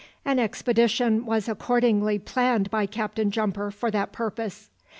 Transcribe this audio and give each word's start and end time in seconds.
An 0.25 0.39
expedition 0.39 1.27
was 1.27 1.47
accordingly 1.47 2.17
planned 2.17 2.71
by 2.71 2.87
Captain 2.87 3.29
Jumper 3.29 3.69
for 3.69 3.91
that 3.91 4.11
purpose. 4.11 4.71